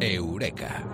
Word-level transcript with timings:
Eureka. 0.00 0.84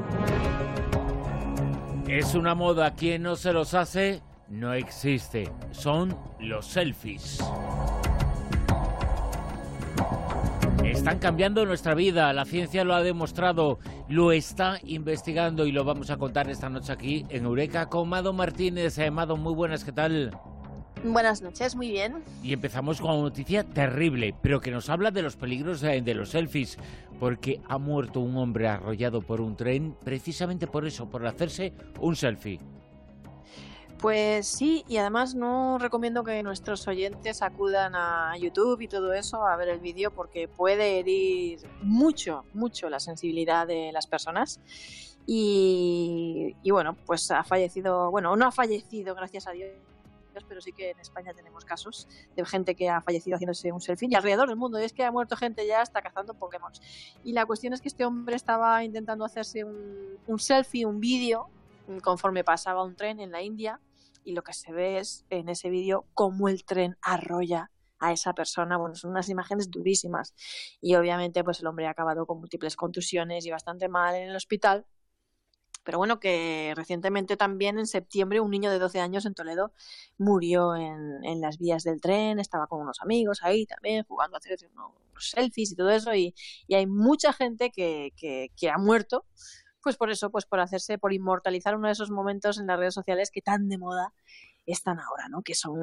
Es 2.06 2.34
una 2.34 2.54
moda, 2.54 2.94
quien 2.94 3.22
no 3.22 3.36
se 3.36 3.52
los 3.52 3.74
hace 3.74 4.22
no 4.48 4.74
existe. 4.74 5.50
Son 5.70 6.16
los 6.38 6.66
selfies. 6.66 7.42
Están 10.84 11.18
cambiando 11.18 11.64
nuestra 11.64 11.94
vida, 11.94 12.32
la 12.32 12.44
ciencia 12.44 12.84
lo 12.84 12.94
ha 12.94 13.02
demostrado, 13.02 13.78
lo 14.08 14.30
está 14.30 14.78
investigando 14.84 15.64
y 15.64 15.72
lo 15.72 15.84
vamos 15.84 16.10
a 16.10 16.18
contar 16.18 16.50
esta 16.50 16.68
noche 16.68 16.92
aquí 16.92 17.26
en 17.30 17.44
Eureka 17.44 17.88
con 17.88 18.08
Mado 18.08 18.32
Martínez. 18.32 18.98
Eh, 18.98 19.10
Mado, 19.10 19.36
muy 19.36 19.54
buenas, 19.54 19.84
¿qué 19.84 19.92
tal? 19.92 20.38
Buenas 21.04 21.42
noches, 21.42 21.74
muy 21.74 21.90
bien. 21.90 22.22
Y 22.44 22.52
empezamos 22.52 23.00
con 23.00 23.10
una 23.10 23.22
noticia 23.22 23.64
terrible, 23.64 24.34
pero 24.40 24.60
que 24.60 24.70
nos 24.70 24.88
habla 24.88 25.10
de 25.10 25.22
los 25.22 25.34
peligros 25.34 25.80
de 25.80 26.14
los 26.14 26.30
selfies, 26.30 26.78
porque 27.18 27.60
ha 27.68 27.78
muerto 27.78 28.20
un 28.20 28.36
hombre 28.36 28.68
arrollado 28.68 29.20
por 29.20 29.40
un 29.40 29.56
tren 29.56 29.96
precisamente 30.04 30.68
por 30.68 30.86
eso, 30.86 31.10
por 31.10 31.26
hacerse 31.26 31.72
un 32.00 32.14
selfie. 32.14 32.60
Pues 33.98 34.46
sí, 34.46 34.84
y 34.88 34.96
además 34.96 35.34
no 35.34 35.78
recomiendo 35.78 36.22
que 36.22 36.42
nuestros 36.42 36.86
oyentes 36.88 37.42
acudan 37.42 37.94
a 37.94 38.36
YouTube 38.36 38.80
y 38.80 38.88
todo 38.88 39.12
eso 39.12 39.46
a 39.46 39.56
ver 39.56 39.68
el 39.68 39.80
vídeo 39.80 40.12
porque 40.12 40.48
puede 40.48 40.98
herir 40.98 41.60
mucho, 41.82 42.44
mucho 42.54 42.88
la 42.90 42.98
sensibilidad 43.00 43.66
de 43.66 43.90
las 43.92 44.06
personas. 44.06 44.60
Y, 45.26 46.56
y 46.64 46.70
bueno, 46.72 46.96
pues 47.06 47.30
ha 47.30 47.44
fallecido, 47.44 48.10
bueno, 48.10 48.34
no 48.34 48.46
ha 48.46 48.50
fallecido, 48.50 49.14
gracias 49.14 49.46
a 49.46 49.52
Dios, 49.52 49.70
pero 50.48 50.60
sí 50.60 50.72
que 50.72 50.90
en 50.90 51.00
España 51.00 51.32
tenemos 51.34 51.64
casos 51.64 52.08
de 52.34 52.44
gente 52.44 52.74
que 52.74 52.88
ha 52.88 53.00
fallecido 53.00 53.36
haciéndose 53.36 53.72
un 53.72 53.80
selfie 53.80 54.08
y 54.10 54.14
alrededor 54.14 54.48
del 54.48 54.56
mundo. 54.56 54.80
Y 54.80 54.84
es 54.84 54.92
que 54.92 55.04
ha 55.04 55.12
muerto 55.12 55.36
gente 55.36 55.66
ya 55.66 55.80
hasta 55.80 56.02
cazando 56.02 56.34
Pokémon. 56.34 56.72
Y 57.24 57.32
la 57.32 57.46
cuestión 57.46 57.72
es 57.72 57.80
que 57.80 57.88
este 57.88 58.04
hombre 58.04 58.36
estaba 58.36 58.84
intentando 58.84 59.24
hacerse 59.24 59.64
un, 59.64 60.18
un 60.26 60.38
selfie, 60.38 60.86
un 60.86 61.00
vídeo, 61.00 61.48
conforme 62.02 62.44
pasaba 62.44 62.82
un 62.84 62.96
tren 62.96 63.20
en 63.20 63.30
la 63.30 63.42
India. 63.42 63.80
Y 64.24 64.32
lo 64.32 64.42
que 64.42 64.52
se 64.52 64.72
ve 64.72 64.98
es 64.98 65.24
en 65.30 65.48
ese 65.48 65.68
vídeo 65.68 66.06
cómo 66.14 66.48
el 66.48 66.64
tren 66.64 66.96
arrolla 67.02 67.70
a 68.02 68.12
esa 68.12 68.34
persona. 68.34 68.76
Bueno, 68.76 68.94
son 68.94 69.12
unas 69.12 69.28
imágenes 69.28 69.70
durísimas. 69.70 70.34
Y 70.80 70.94
obviamente, 70.96 71.42
pues 71.44 71.60
el 71.60 71.66
hombre 71.66 71.86
ha 71.86 71.90
acabado 71.90 72.26
con 72.26 72.38
múltiples 72.38 72.76
contusiones 72.76 73.46
y 73.46 73.50
bastante 73.50 73.88
mal 73.88 74.14
en 74.16 74.28
el 74.28 74.36
hospital. 74.36 74.86
Pero 75.84 75.98
bueno, 75.98 76.20
que 76.20 76.72
recientemente 76.76 77.36
también 77.36 77.78
en 77.78 77.86
septiembre 77.86 78.40
un 78.40 78.50
niño 78.50 78.70
de 78.70 78.78
12 78.78 79.00
años 79.00 79.26
en 79.26 79.34
Toledo 79.34 79.72
murió 80.18 80.76
en, 80.76 81.24
en 81.24 81.40
las 81.40 81.58
vías 81.58 81.84
del 81.84 82.00
tren, 82.00 82.38
estaba 82.38 82.66
con 82.66 82.80
unos 82.80 83.00
amigos 83.00 83.40
ahí 83.42 83.66
también 83.66 84.04
jugando 84.04 84.36
a 84.36 84.38
hacer 84.38 84.58
unos 84.74 84.92
selfies 85.18 85.72
y 85.72 85.76
todo 85.76 85.90
eso 85.90 86.14
y, 86.14 86.34
y 86.66 86.74
hay 86.74 86.86
mucha 86.86 87.32
gente 87.32 87.70
que, 87.70 88.12
que, 88.16 88.50
que 88.56 88.70
ha 88.70 88.78
muerto 88.78 89.24
pues 89.82 89.96
por 89.96 90.10
eso, 90.10 90.30
pues 90.30 90.46
por 90.46 90.60
hacerse, 90.60 90.96
por 90.98 91.12
inmortalizar 91.12 91.74
uno 91.76 91.88
de 91.88 91.92
esos 91.92 92.10
momentos 92.10 92.58
en 92.58 92.68
las 92.68 92.78
redes 92.78 92.94
sociales 92.94 93.30
que 93.30 93.42
tan 93.42 93.68
de 93.68 93.78
moda 93.78 94.14
están 94.66 95.00
ahora, 95.00 95.28
¿no? 95.28 95.42
Que 95.42 95.54
son 95.54 95.80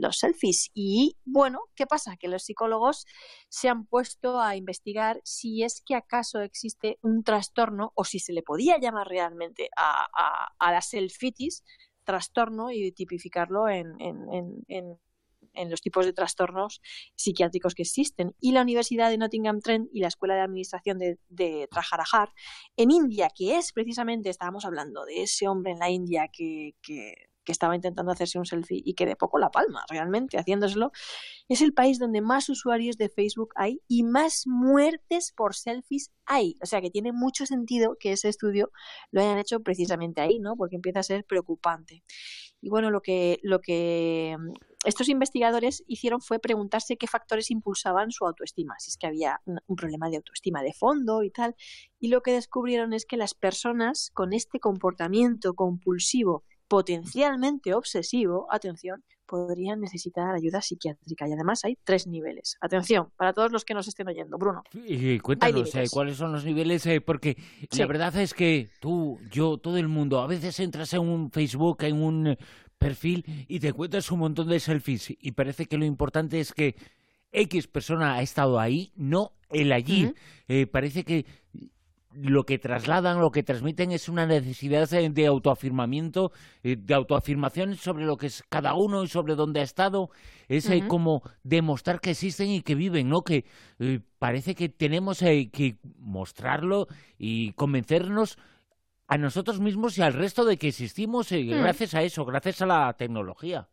los 0.00 0.18
selfies. 0.18 0.70
Y 0.74 1.16
bueno, 1.24 1.60
¿qué 1.74 1.86
pasa? 1.86 2.16
Que 2.16 2.28
los 2.28 2.44
psicólogos 2.44 3.06
se 3.48 3.68
han 3.68 3.86
puesto 3.86 4.40
a 4.40 4.56
investigar 4.56 5.20
si 5.24 5.62
es 5.62 5.82
que 5.84 5.94
acaso 5.94 6.40
existe 6.40 6.98
un 7.02 7.22
trastorno 7.22 7.92
o 7.94 8.04
si 8.04 8.18
se 8.18 8.32
le 8.32 8.42
podía 8.42 8.78
llamar 8.78 9.08
realmente 9.08 9.68
a, 9.76 10.48
la 10.60 10.80
selfitis 10.80 11.64
trastorno 12.04 12.70
y 12.72 12.90
tipificarlo 12.92 13.68
en, 13.68 13.96
los 15.68 15.82
tipos 15.82 16.06
de 16.06 16.12
trastornos 16.12 16.80
psiquiátricos 17.14 17.74
que 17.74 17.82
existen. 17.82 18.34
Y 18.40 18.52
la 18.52 18.62
Universidad 18.62 19.10
de 19.10 19.18
Nottingham 19.18 19.60
Trent 19.60 19.88
y 19.92 20.00
la 20.00 20.08
Escuela 20.08 20.34
de 20.34 20.40
Administración 20.40 20.98
de, 20.98 21.18
de 21.28 21.68
en 22.76 22.90
India, 22.90 23.28
que 23.32 23.58
es 23.58 23.72
precisamente, 23.72 24.30
estábamos 24.30 24.64
hablando 24.64 25.04
de 25.04 25.22
ese 25.22 25.46
hombre 25.46 25.72
en 25.72 25.78
la 25.78 25.90
India 25.90 26.28
que, 26.32 26.74
que 26.82 27.31
que 27.44 27.52
estaba 27.52 27.74
intentando 27.74 28.12
hacerse 28.12 28.38
un 28.38 28.46
selfie 28.46 28.82
y 28.84 28.94
que 28.94 29.06
de 29.06 29.16
poco 29.16 29.38
la 29.38 29.50
palma, 29.50 29.84
realmente, 29.88 30.38
haciéndoselo, 30.38 30.92
es 31.48 31.60
el 31.62 31.74
país 31.74 31.98
donde 31.98 32.20
más 32.20 32.48
usuarios 32.48 32.96
de 32.96 33.08
Facebook 33.08 33.52
hay 33.56 33.80
y 33.88 34.02
más 34.04 34.46
muertes 34.46 35.32
por 35.36 35.54
selfies 35.54 36.10
hay. 36.26 36.56
O 36.62 36.66
sea 36.66 36.80
que 36.80 36.90
tiene 36.90 37.12
mucho 37.12 37.46
sentido 37.46 37.96
que 37.98 38.12
ese 38.12 38.28
estudio 38.28 38.70
lo 39.10 39.20
hayan 39.20 39.38
hecho 39.38 39.60
precisamente 39.60 40.20
ahí, 40.20 40.38
¿no? 40.38 40.56
Porque 40.56 40.76
empieza 40.76 41.00
a 41.00 41.04
ser 41.04 41.24
preocupante. 41.24 42.02
Y 42.60 42.70
bueno, 42.70 42.90
lo 42.90 43.02
que, 43.02 43.40
lo 43.42 43.60
que 43.60 44.36
mm, 44.38 44.52
estos 44.84 45.08
investigadores 45.08 45.82
hicieron 45.88 46.20
fue 46.20 46.38
preguntarse 46.38 46.96
qué 46.96 47.08
factores 47.08 47.50
impulsaban 47.50 48.12
su 48.12 48.24
autoestima, 48.24 48.76
si 48.78 48.90
es 48.90 48.96
que 48.96 49.08
había 49.08 49.40
un 49.44 49.76
problema 49.76 50.08
de 50.08 50.16
autoestima 50.18 50.62
de 50.62 50.72
fondo 50.72 51.24
y 51.24 51.30
tal. 51.30 51.56
Y 51.98 52.08
lo 52.08 52.22
que 52.22 52.32
descubrieron 52.32 52.92
es 52.92 53.04
que 53.04 53.16
las 53.16 53.34
personas 53.34 54.10
con 54.14 54.32
este 54.32 54.60
comportamiento 54.60 55.54
compulsivo 55.54 56.44
potencialmente 56.72 57.74
obsesivo, 57.74 58.46
atención, 58.50 59.04
podrían 59.26 59.78
necesitar 59.78 60.34
ayuda 60.34 60.62
psiquiátrica. 60.62 61.28
Y 61.28 61.32
además 61.34 61.66
hay 61.66 61.76
tres 61.84 62.06
niveles. 62.06 62.56
Atención, 62.62 63.10
para 63.14 63.34
todos 63.34 63.52
los 63.52 63.66
que 63.66 63.74
nos 63.74 63.88
estén 63.88 64.08
oyendo. 64.08 64.38
Bruno. 64.38 64.62
Y 64.72 65.18
cuéntanos 65.18 65.74
eh, 65.74 65.84
cuáles 65.90 66.16
son 66.16 66.32
los 66.32 66.46
niveles, 66.46 66.86
eh, 66.86 67.02
porque 67.02 67.36
sí. 67.70 67.78
la 67.78 67.86
verdad 67.86 68.16
es 68.16 68.32
que 68.32 68.70
tú, 68.80 69.20
yo, 69.30 69.58
todo 69.58 69.76
el 69.76 69.88
mundo, 69.88 70.20
a 70.20 70.26
veces 70.26 70.58
entras 70.60 70.94
en 70.94 71.00
un 71.00 71.30
Facebook, 71.30 71.84
en 71.84 72.02
un 72.02 72.38
perfil 72.78 73.22
y 73.48 73.60
te 73.60 73.68
encuentras 73.68 74.10
un 74.10 74.20
montón 74.20 74.48
de 74.48 74.58
selfies 74.58 75.10
y 75.10 75.32
parece 75.32 75.66
que 75.66 75.76
lo 75.76 75.84
importante 75.84 76.40
es 76.40 76.54
que 76.54 76.74
X 77.32 77.66
persona 77.66 78.14
ha 78.14 78.22
estado 78.22 78.58
ahí, 78.58 78.92
no 78.96 79.32
el 79.50 79.72
allí. 79.72 80.06
Uh 80.06 80.08
-huh. 80.08 80.14
eh, 80.48 80.66
parece 80.66 81.04
que 81.04 81.26
lo 82.14 82.44
que 82.44 82.58
trasladan, 82.58 83.20
lo 83.20 83.30
que 83.30 83.42
transmiten 83.42 83.92
es 83.92 84.08
una 84.08 84.26
necesidad 84.26 84.88
de 84.88 85.26
autoafirmamiento, 85.26 86.32
eh, 86.62 86.76
de 86.78 86.94
autoafirmación 86.94 87.76
sobre 87.76 88.04
lo 88.04 88.16
que 88.16 88.26
es 88.26 88.44
cada 88.48 88.74
uno 88.74 89.02
y 89.04 89.08
sobre 89.08 89.34
dónde 89.34 89.60
ha 89.60 89.64
estado. 89.64 90.10
Es 90.48 90.68
uh 90.68 90.72
-huh. 90.72 90.86
como 90.88 91.22
demostrar 91.42 92.00
que 92.00 92.10
existen 92.10 92.48
y 92.48 92.62
que 92.62 92.74
viven, 92.74 93.08
¿no? 93.08 93.22
Que 93.22 93.44
eh, 93.78 94.00
parece 94.18 94.54
que 94.54 94.68
tenemos 94.68 95.22
eh, 95.22 95.50
que 95.52 95.76
mostrarlo 95.98 96.86
y 97.18 97.52
convencernos 97.52 98.38
a 99.08 99.18
nosotros 99.18 99.60
mismos 99.60 99.98
y 99.98 100.02
al 100.02 100.12
resto 100.12 100.44
de 100.44 100.56
que 100.56 100.68
existimos 100.68 101.32
uh 101.32 101.36
-huh. 101.36 101.60
gracias 101.60 101.94
a 101.94 102.02
eso, 102.02 102.24
gracias 102.24 102.62
a 102.62 102.66
la 102.66 102.92
tecnología. 102.94 103.68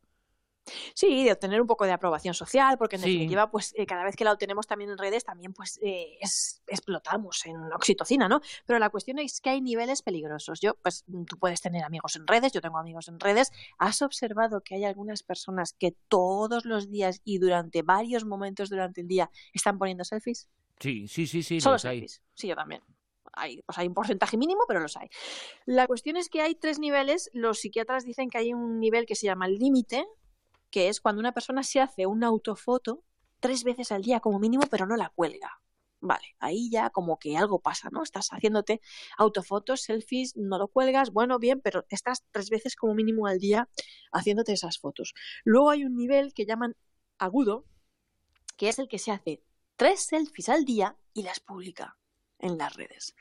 Sí, 0.93 1.25
de 1.25 1.31
obtener 1.31 1.61
un 1.61 1.67
poco 1.67 1.85
de 1.85 1.91
aprobación 1.91 2.33
social, 2.33 2.77
porque 2.77 2.95
en 2.95 3.03
sí. 3.03 3.11
definitiva, 3.11 3.49
pues 3.49 3.73
eh, 3.77 3.85
cada 3.85 4.03
vez 4.03 4.15
que 4.15 4.23
la 4.23 4.33
obtenemos 4.33 4.67
también 4.67 4.91
en 4.91 4.97
redes, 4.97 5.23
también 5.23 5.53
pues 5.53 5.79
eh, 5.81 6.17
es, 6.19 6.61
explotamos 6.67 7.45
en 7.45 7.71
oxitocina, 7.73 8.27
¿no? 8.27 8.41
Pero 8.65 8.79
la 8.79 8.89
cuestión 8.89 9.19
es 9.19 9.41
que 9.41 9.49
hay 9.49 9.61
niveles 9.61 10.01
peligrosos. 10.01 10.59
Yo, 10.59 10.75
pues 10.75 11.05
tú 11.27 11.37
puedes 11.37 11.61
tener 11.61 11.83
amigos 11.83 12.15
en 12.15 12.27
redes, 12.27 12.51
yo 12.51 12.61
tengo 12.61 12.77
amigos 12.77 13.07
en 13.07 13.19
redes. 13.19 13.51
¿Has 13.77 14.01
observado 14.01 14.61
que 14.61 14.75
hay 14.75 14.85
algunas 14.85 15.23
personas 15.23 15.73
que 15.73 15.95
todos 16.07 16.65
los 16.65 16.89
días 16.89 17.21
y 17.23 17.39
durante 17.39 17.81
varios 17.81 18.25
momentos 18.25 18.69
durante 18.69 19.01
el 19.01 19.07
día 19.07 19.29
están 19.53 19.77
poniendo 19.77 20.03
selfies? 20.03 20.49
Sí, 20.79 21.07
sí, 21.07 21.27
sí, 21.27 21.43
sí. 21.43 21.59
Solo 21.59 21.77
selfies. 21.77 22.19
Hay. 22.19 22.31
Sí, 22.35 22.47
yo 22.47 22.55
también 22.55 22.81
hay, 23.33 23.61
pues 23.63 23.77
hay 23.77 23.87
un 23.87 23.93
porcentaje 23.93 24.37
mínimo, 24.37 24.61
pero 24.67 24.79
los 24.79 24.97
hay. 24.97 25.09
La 25.65 25.87
cuestión 25.87 26.17
es 26.17 26.29
que 26.29 26.41
hay 26.41 26.55
tres 26.55 26.79
niveles. 26.79 27.29
Los 27.33 27.59
psiquiatras 27.59 28.05
dicen 28.05 28.29
que 28.29 28.37
hay 28.37 28.53
un 28.53 28.79
nivel 28.79 29.05
que 29.05 29.15
se 29.15 29.25
llama 29.25 29.45
el 29.45 29.57
límite, 29.57 30.05
que 30.69 30.89
es 30.89 31.01
cuando 31.01 31.19
una 31.19 31.33
persona 31.33 31.63
se 31.63 31.79
hace 31.79 32.05
una 32.05 32.27
autofoto 32.27 33.03
tres 33.39 33.63
veces 33.63 33.91
al 33.91 34.03
día 34.03 34.19
como 34.19 34.39
mínimo, 34.39 34.63
pero 34.69 34.85
no 34.85 34.95
la 34.95 35.09
cuelga. 35.09 35.61
Vale, 36.01 36.35
ahí 36.39 36.69
ya 36.69 36.89
como 36.91 37.19
que 37.19 37.35
algo 37.35 37.59
pasa, 37.59 37.89
¿no? 37.91 38.03
Estás 38.03 38.29
haciéndote 38.29 38.79
autofotos, 39.17 39.81
selfies, 39.81 40.37
no 40.37 40.57
lo 40.57 40.69
cuelgas, 40.69 41.11
bueno, 41.11 41.39
bien, 41.39 41.59
pero 41.61 41.85
estás 41.89 42.23
tres 42.31 42.49
veces 42.49 42.77
como 42.77 42.93
mínimo 42.95 43.27
al 43.27 43.39
día 43.39 43.69
haciéndote 44.13 44.53
esas 44.53 44.79
fotos. 44.79 45.13
Luego 45.43 45.71
hay 45.71 45.83
un 45.83 45.97
nivel 45.97 46.33
que 46.33 46.45
llaman 46.45 46.77
agudo, 47.17 47.65
que 48.55 48.69
es 48.69 48.79
el 48.79 48.87
que 48.87 48.97
se 48.97 49.11
hace 49.11 49.43
tres 49.75 50.01
selfies 50.05 50.47
al 50.47 50.63
día 50.63 50.97
y 51.13 51.23
las 51.23 51.41
publica 51.41 51.97
en 52.39 52.57
las 52.57 52.75
redes. 52.75 53.15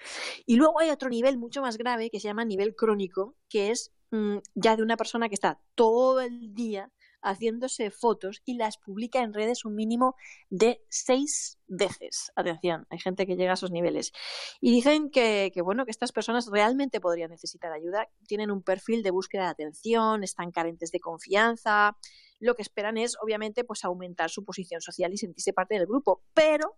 Y 0.46 0.54
luego 0.54 0.78
hay 0.78 0.90
otro 0.90 1.08
nivel 1.08 1.36
mucho 1.36 1.60
más 1.62 1.78
grave 1.78 2.10
que 2.10 2.20
se 2.20 2.28
llama 2.28 2.44
nivel 2.44 2.76
crónico, 2.76 3.36
que 3.48 3.70
es 3.70 3.92
mmm, 4.10 4.38
ya 4.54 4.76
de 4.76 4.84
una 4.84 4.96
persona 4.96 5.28
que 5.28 5.34
está 5.34 5.60
todo 5.74 6.20
el 6.20 6.54
día 6.54 6.92
haciéndose 7.22 7.90
fotos 7.90 8.42
y 8.44 8.54
las 8.54 8.78
publica 8.78 9.22
en 9.22 9.34
redes 9.34 9.64
un 9.64 9.74
mínimo 9.74 10.16
de 10.50 10.82
seis 10.88 11.58
veces. 11.66 12.32
Atención, 12.36 12.86
hay 12.90 12.98
gente 12.98 13.26
que 13.26 13.36
llega 13.36 13.52
a 13.52 13.54
esos 13.54 13.70
niveles. 13.70 14.12
Y 14.60 14.72
dicen 14.72 15.10
que, 15.10 15.50
que, 15.52 15.62
bueno, 15.62 15.84
que 15.84 15.90
estas 15.90 16.12
personas 16.12 16.48
realmente 16.50 17.00
podrían 17.00 17.30
necesitar 17.30 17.72
ayuda, 17.72 18.08
tienen 18.26 18.50
un 18.50 18.62
perfil 18.62 19.02
de 19.02 19.10
búsqueda 19.10 19.44
de 19.44 19.50
atención, 19.50 20.24
están 20.24 20.50
carentes 20.50 20.90
de 20.90 21.00
confianza. 21.00 21.96
Lo 22.40 22.54
que 22.54 22.62
esperan 22.62 22.96
es, 22.96 23.16
obviamente, 23.22 23.64
pues 23.64 23.84
aumentar 23.84 24.30
su 24.30 24.44
posición 24.44 24.80
social 24.80 25.12
y 25.12 25.18
sentirse 25.18 25.52
parte 25.52 25.74
del 25.74 25.86
grupo. 25.86 26.22
Pero 26.34 26.76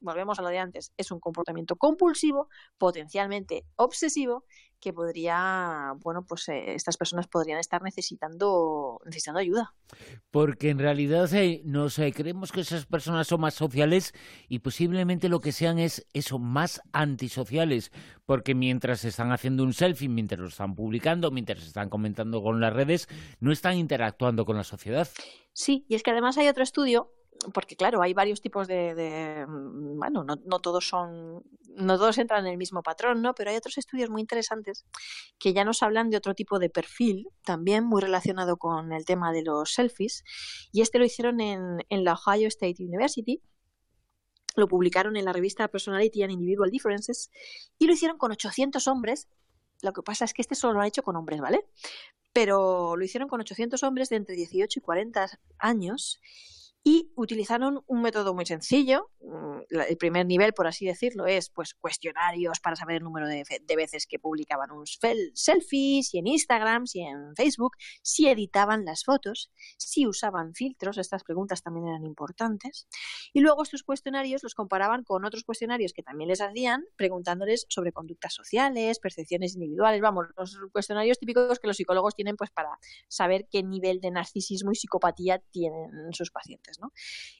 volvemos 0.00 0.38
a 0.38 0.42
lo 0.42 0.48
de 0.48 0.58
antes, 0.58 0.92
es 0.96 1.10
un 1.10 1.20
comportamiento 1.20 1.76
compulsivo, 1.76 2.48
potencialmente 2.78 3.64
obsesivo, 3.76 4.44
que 4.80 4.92
podría, 4.92 5.94
bueno, 6.02 6.24
pues 6.24 6.48
eh, 6.48 6.74
estas 6.74 6.96
personas 6.96 7.26
podrían 7.26 7.58
estar 7.58 7.82
necesitando, 7.82 9.00
necesitando 9.04 9.40
ayuda. 9.40 9.74
Porque 10.30 10.70
en 10.70 10.78
realidad 10.78 11.32
eh, 11.34 11.62
nos 11.64 11.98
eh, 11.98 12.12
creemos 12.12 12.52
que 12.52 12.60
esas 12.60 12.86
personas 12.86 13.26
son 13.26 13.40
más 13.40 13.54
sociales 13.54 14.12
y 14.48 14.60
posiblemente 14.60 15.28
lo 15.28 15.40
que 15.40 15.52
sean 15.52 15.78
es 15.78 16.06
eso, 16.12 16.38
más 16.38 16.82
antisociales, 16.92 17.90
porque 18.26 18.54
mientras 18.54 19.04
están 19.04 19.32
haciendo 19.32 19.62
un 19.62 19.72
selfie, 19.72 20.08
mientras 20.08 20.40
lo 20.40 20.48
están 20.48 20.74
publicando, 20.74 21.30
mientras 21.30 21.62
están 21.62 21.88
comentando 21.88 22.42
con 22.42 22.60
las 22.60 22.72
redes, 22.72 23.08
no 23.40 23.52
están 23.52 23.76
interactuando 23.76 24.44
con 24.44 24.56
la 24.56 24.64
sociedad. 24.64 25.08
Sí, 25.52 25.86
y 25.88 25.94
es 25.94 26.02
que 26.02 26.10
además 26.10 26.36
hay 26.36 26.48
otro 26.48 26.62
estudio 26.62 27.10
porque 27.52 27.76
claro, 27.76 28.02
hay 28.02 28.14
varios 28.14 28.40
tipos 28.40 28.66
de, 28.68 29.44
mm, 29.46 29.98
bueno, 29.98 30.24
no, 30.24 30.58
todos 30.60 30.88
son, 30.88 31.42
no 31.76 31.98
todos 31.98 32.18
entran 32.18 32.46
en 32.46 32.52
el 32.52 32.58
mismo 32.58 32.82
patrón, 32.82 33.22
¿no? 33.22 33.34
Pero 33.34 33.50
hay 33.50 33.56
otros 33.56 33.78
estudios 33.78 34.10
muy 34.10 34.20
interesantes 34.20 34.84
que 35.38 35.52
ya 35.52 35.64
nos 35.64 35.82
hablan 35.82 36.10
de 36.10 36.16
otro 36.16 36.34
tipo 36.34 36.58
de 36.58 36.70
perfil, 36.70 37.28
también 37.44 37.84
muy 37.84 38.00
relacionado 38.00 38.56
con 38.56 38.92
el 38.92 39.04
tema 39.04 39.32
de 39.32 39.42
los 39.42 39.74
selfies, 39.74 40.24
y 40.72 40.80
este 40.80 40.98
lo 40.98 41.04
hicieron 41.04 41.40
en, 41.40 41.78
en 41.88 42.04
la 42.04 42.14
Ohio 42.14 42.48
State 42.48 42.76
University, 42.80 43.42
lo 44.56 44.68
publicaron 44.68 45.16
en 45.16 45.24
la 45.24 45.32
revista 45.32 45.68
Personality 45.68 46.22
and 46.22 46.32
Individual 46.32 46.70
Differences, 46.70 47.30
y 47.78 47.86
lo 47.86 47.92
hicieron 47.92 48.18
con 48.18 48.32
800 48.32 48.86
hombres. 48.88 49.28
Lo 49.82 49.92
que 49.92 50.02
pasa 50.02 50.24
es 50.24 50.32
que 50.32 50.40
este 50.40 50.54
solo 50.54 50.74
lo 50.74 50.80
han 50.80 50.86
hecho 50.86 51.02
con 51.02 51.16
hombres, 51.16 51.40
¿vale? 51.40 51.66
Pero 52.32 52.96
lo 52.96 53.04
hicieron 53.04 53.28
con 53.28 53.40
800 53.40 53.82
hombres 53.82 54.08
de 54.08 54.16
entre 54.16 54.34
18 54.34 54.78
y 54.78 54.82
40 54.82 55.38
años 55.58 56.18
y 56.88 57.10
utilizaron 57.16 57.82
un 57.88 58.00
método 58.00 58.32
muy 58.32 58.46
sencillo. 58.46 59.10
Mm, 59.20 59.58
el 59.88 59.96
primer 59.96 60.24
nivel, 60.24 60.52
por 60.52 60.68
así 60.68 60.86
decirlo, 60.86 61.26
es 61.26 61.50
pues 61.50 61.74
cuestionarios 61.74 62.60
para 62.60 62.76
saber 62.76 62.98
el 62.98 63.02
número 63.02 63.26
de, 63.26 63.42
veces 63.76 64.06
que 64.06 64.20
publicaban 64.20 64.70
unos 64.70 64.96
selfies, 65.34 66.14
y 66.14 66.18
en 66.18 66.28
Instagram, 66.28 66.86
si 66.86 67.00
en 67.00 67.34
Facebook, 67.34 67.72
si 68.02 68.28
editaban 68.28 68.84
las 68.84 69.02
fotos, 69.02 69.50
si 69.76 70.06
usaban 70.06 70.54
filtros, 70.54 70.96
estas 70.96 71.24
preguntas 71.24 71.60
también 71.60 71.88
eran 71.88 72.04
importantes. 72.04 72.86
Y 73.32 73.40
luego 73.40 73.64
estos 73.64 73.82
cuestionarios 73.82 74.44
los 74.44 74.54
comparaban 74.54 75.02
con 75.02 75.24
otros 75.24 75.42
cuestionarios 75.42 75.92
que 75.92 76.04
también 76.04 76.28
les 76.28 76.40
hacían, 76.40 76.84
preguntándoles 76.94 77.66
sobre 77.68 77.90
conductas 77.90 78.32
sociales, 78.32 79.00
percepciones 79.00 79.54
individuales, 79.54 80.00
vamos, 80.00 80.26
los 80.36 80.56
cuestionarios 80.70 81.18
típicos 81.18 81.58
que 81.58 81.66
los 81.66 81.78
psicólogos 81.78 82.14
tienen 82.14 82.36
pues 82.36 82.52
para 82.52 82.78
saber 83.08 83.48
qué 83.50 83.64
nivel 83.64 83.98
de 84.00 84.12
narcisismo 84.12 84.70
y 84.70 84.76
psicopatía 84.76 85.42
tienen 85.50 86.12
sus 86.12 86.30
pacientes. 86.30 86.75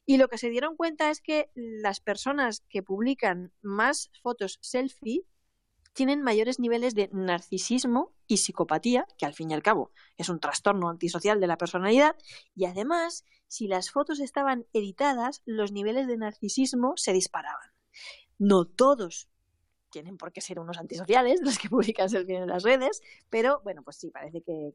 Y 0.05 0.17
lo 0.17 0.29
que 0.29 0.38
se 0.38 0.50
dieron 0.50 0.77
cuenta 0.77 1.11
es 1.11 1.21
que 1.21 1.50
las 1.55 2.00
personas 2.00 2.62
que 2.69 2.83
publican 2.83 3.53
más 3.62 4.11
fotos 4.23 4.59
selfie 4.62 5.25
tienen 5.93 6.23
mayores 6.23 6.61
niveles 6.61 6.94
de 6.94 7.09
narcisismo 7.12 8.15
y 8.27 8.37
psicopatía, 8.37 9.06
que 9.17 9.25
al 9.25 9.33
fin 9.33 9.50
y 9.50 9.55
al 9.55 9.62
cabo 9.62 9.93
es 10.19 10.29
un 10.29 10.41
trastorno 10.41 10.91
antisocial 10.91 11.41
de 11.41 11.47
la 11.47 11.56
personalidad, 11.56 12.17
y 12.55 12.67
además, 12.67 13.25
si 13.49 13.67
las 13.67 13.91
fotos 13.91 14.21
estaban 14.21 14.67
editadas, 14.75 15.43
los 15.47 15.73
niveles 15.73 16.06
de 16.06 16.19
narcisismo 16.19 16.93
se 16.97 17.15
disparaban. 17.15 17.71
No 18.38 18.67
todos 18.67 19.31
tienen 19.97 20.19
por 20.19 20.31
qué 20.31 20.43
ser 20.43 20.61
unos 20.61 20.77
antisociales, 20.77 21.41
los 21.43 21.59
que 21.59 21.71
publican 21.71 22.11
selfies 22.11 22.41
en 22.41 22.49
las 22.49 22.63
redes, 22.63 23.01
pero 23.31 23.63
bueno, 23.65 23.83
pues 23.83 23.97
sí, 23.97 24.11
parece 24.11 24.43
que, 24.43 24.75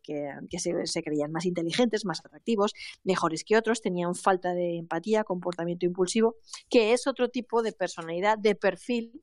se, 0.57 1.03
creían 1.03 1.31
más 1.31 1.45
inteligentes, 1.45 2.05
más 2.05 2.25
atractivos, 2.25 2.73
mejores 3.03 3.43
que 3.43 3.55
otros, 3.55 3.81
tenían 3.81 4.15
falta 4.15 4.55
de 4.55 4.77
empatía, 4.77 5.23
comportamiento 5.23 5.85
impulsivo, 5.85 6.37
que 6.71 6.93
es 6.93 7.05
otro 7.05 7.29
tipo 7.29 7.61
de 7.61 7.71
personalidad, 7.71 8.39
de 8.39 8.55
perfil 8.55 9.21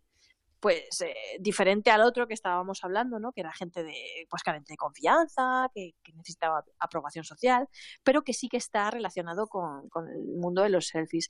pues 0.60 1.00
eh, 1.02 1.14
diferente 1.38 1.90
al 1.90 2.00
otro 2.00 2.26
que 2.26 2.34
estábamos 2.34 2.82
hablando, 2.82 3.20
¿no? 3.20 3.32
Que 3.32 3.42
era 3.42 3.52
gente 3.52 3.84
de 3.84 4.26
pues 4.28 4.42
carente 4.42 4.72
de 4.72 4.76
confianza, 4.76 5.70
que, 5.72 5.94
necesitaba 6.14 6.64
aprobación 6.80 7.24
social, 7.24 7.68
pero 8.02 8.22
que 8.22 8.32
sí 8.32 8.48
que 8.48 8.56
está 8.56 8.90
relacionado 8.90 9.46
con, 9.46 9.88
con, 9.88 10.08
el 10.08 10.36
mundo 10.36 10.62
de 10.62 10.70
los 10.70 10.88
selfies 10.88 11.28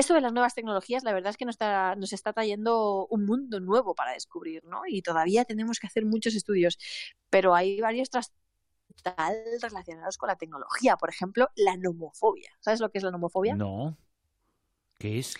esto 0.00 0.14
de 0.14 0.20
las 0.20 0.32
nuevas 0.32 0.54
tecnologías, 0.54 1.04
la 1.04 1.12
verdad 1.12 1.30
es 1.30 1.36
que 1.36 1.44
nos 1.44 1.54
está, 1.54 1.94
nos 1.96 2.12
está 2.12 2.32
trayendo 2.32 3.06
un 3.08 3.24
mundo 3.24 3.60
nuevo 3.60 3.94
para 3.94 4.12
descubrir, 4.12 4.64
¿no? 4.64 4.82
Y 4.86 5.02
todavía 5.02 5.44
tenemos 5.44 5.78
que 5.78 5.86
hacer 5.86 6.04
muchos 6.04 6.34
estudios, 6.34 6.78
pero 7.30 7.54
hay 7.54 7.80
varios 7.80 8.10
trastornos 8.10 8.36
relacionados 9.62 10.18
con 10.18 10.28
la 10.28 10.36
tecnología. 10.36 10.96
Por 10.96 11.10
ejemplo, 11.10 11.48
la 11.54 11.76
nomofobia. 11.76 12.50
¿Sabes 12.60 12.80
lo 12.80 12.90
que 12.90 12.98
es 12.98 13.04
la 13.04 13.10
nomofobia? 13.10 13.54
No. 13.54 13.96
¿Qué 14.98 15.18
es? 15.18 15.34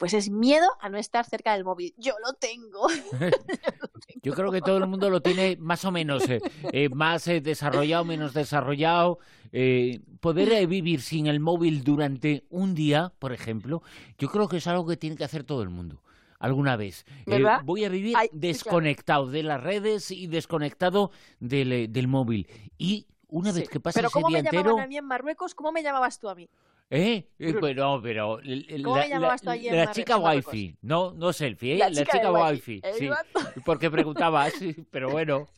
Pues 0.00 0.14
es 0.14 0.30
miedo 0.30 0.66
a 0.80 0.88
no 0.88 0.96
estar 0.96 1.26
cerca 1.26 1.52
del 1.52 1.62
móvil. 1.62 1.92
Yo 1.98 2.14
lo 2.24 2.32
tengo. 2.32 2.88
Yo 4.22 4.32
creo 4.32 4.50
que 4.50 4.62
todo 4.62 4.78
el 4.78 4.86
mundo 4.86 5.10
lo 5.10 5.20
tiene 5.20 5.58
más 5.60 5.84
o 5.84 5.90
menos, 5.90 6.26
eh, 6.26 6.40
eh, 6.72 6.88
más 6.88 7.28
eh, 7.28 7.42
desarrollado, 7.42 8.06
menos 8.06 8.32
desarrollado. 8.32 9.18
poder 10.20 10.66
vivir 10.66 11.02
sin 11.02 11.26
el 11.26 11.38
móvil 11.38 11.84
durante 11.84 12.46
un 12.48 12.74
día, 12.74 13.12
por 13.18 13.34
ejemplo, 13.34 13.82
yo 14.16 14.30
creo 14.30 14.48
que 14.48 14.56
es 14.56 14.66
algo 14.66 14.86
que 14.86 14.96
tiene 14.96 15.16
que 15.16 15.24
hacer 15.24 15.44
todo 15.44 15.62
el 15.62 15.68
mundo 15.68 16.02
alguna 16.38 16.76
vez. 16.76 17.04
voy 17.64 17.84
a 17.84 17.90
vivir 17.90 18.16
desconectado 18.32 19.26
de 19.26 19.42
las 19.42 19.62
redes 19.62 20.10
y 20.10 20.28
desconectado 20.28 21.10
del, 21.40 21.92
del 21.92 22.08
móvil. 22.08 22.48
Y 22.78 23.06
una 23.28 23.52
vez 23.52 23.68
que 23.68 23.80
pase 23.80 23.98
Pero 23.98 24.08
ese 24.08 24.18
día 24.28 24.38
entero... 24.38 24.62
¿cómo 24.62 24.64
me 24.64 24.78
llamaban 24.78 24.84
a 24.84 24.88
mí 24.88 24.96
en 24.96 25.04
Marruecos? 25.04 25.54
¿Cómo 25.54 25.72
me 25.72 25.82
llamabas 25.82 26.18
tú 26.18 26.30
a 26.30 26.34
mí? 26.34 26.48
¿Eh? 26.90 27.28
eh 27.38 27.52
bueno, 27.52 28.00
pero. 28.02 28.40
¿Cómo 28.82 28.96
la, 28.96 29.02
me 29.02 29.08
llamabas 29.08 29.42
tú 29.42 29.50
allí 29.50 29.70
La 29.70 29.92
chica 29.92 30.16
wifi, 30.16 30.76
no, 30.82 31.12
no 31.12 31.32
selfie, 31.32 31.74
¿eh? 31.74 31.78
La, 31.78 31.92
chica, 31.92 32.32
wifi. 32.32 32.82
Sí, 32.98 33.08
porque 33.64 33.90
preguntabas, 33.90 34.52
pero 34.90 35.08
bueno. 35.10 35.48